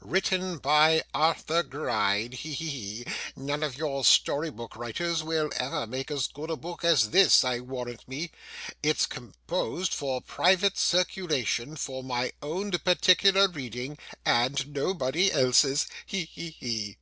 Written 0.00 0.58
by 0.58 1.02
Arthur 1.12 1.64
Gride. 1.64 2.32
He, 2.34 2.52
he, 2.52 2.68
he! 3.02 3.06
None 3.34 3.64
of 3.64 3.76
your 3.76 4.04
storybook 4.04 4.76
writers 4.76 5.24
will 5.24 5.50
ever 5.56 5.88
make 5.88 6.08
as 6.12 6.28
good 6.28 6.50
a 6.50 6.56
book 6.56 6.84
as 6.84 7.10
this, 7.10 7.42
I 7.42 7.58
warrant 7.58 8.06
me. 8.06 8.30
It's 8.80 9.06
composed 9.06 9.92
for 9.92 10.20
private 10.20 10.78
circulation, 10.78 11.74
for 11.74 12.04
my 12.04 12.30
own 12.40 12.70
particular 12.70 13.48
reading, 13.48 13.98
and 14.24 14.72
nobody 14.72 15.32
else's. 15.32 15.88
He, 16.06 16.22
he, 16.26 16.50
he! 16.50 16.96